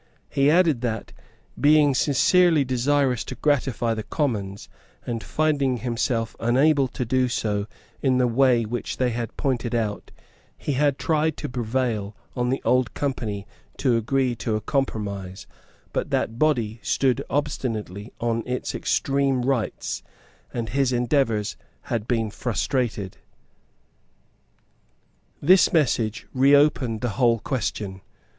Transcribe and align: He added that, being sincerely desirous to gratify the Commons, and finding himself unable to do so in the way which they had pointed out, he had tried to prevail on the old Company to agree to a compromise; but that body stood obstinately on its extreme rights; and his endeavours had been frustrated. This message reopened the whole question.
He 0.31 0.49
added 0.49 0.81
that, 0.81 1.13
being 1.59 1.93
sincerely 1.93 2.65
desirous 2.65 3.23
to 3.25 3.35
gratify 3.35 3.93
the 3.93 4.01
Commons, 4.01 4.67
and 5.05 5.23
finding 5.23 5.77
himself 5.77 6.35
unable 6.39 6.87
to 6.87 7.05
do 7.05 7.27
so 7.29 7.67
in 8.01 8.17
the 8.17 8.25
way 8.25 8.63
which 8.65 8.97
they 8.97 9.11
had 9.11 9.37
pointed 9.37 9.75
out, 9.75 10.09
he 10.57 10.71
had 10.73 10.97
tried 10.97 11.37
to 11.37 11.47
prevail 11.49 12.15
on 12.35 12.49
the 12.49 12.63
old 12.65 12.95
Company 12.95 13.45
to 13.77 13.95
agree 13.95 14.33
to 14.37 14.55
a 14.55 14.61
compromise; 14.61 15.45
but 15.93 16.09
that 16.09 16.39
body 16.39 16.79
stood 16.81 17.23
obstinately 17.29 18.11
on 18.19 18.41
its 18.47 18.73
extreme 18.73 19.43
rights; 19.43 20.01
and 20.51 20.69
his 20.69 20.91
endeavours 20.91 21.57
had 21.93 22.07
been 22.07 22.31
frustrated. 22.31 23.17
This 25.43 25.71
message 25.71 26.25
reopened 26.33 27.01
the 27.01 27.09
whole 27.19 27.37
question. 27.37 28.01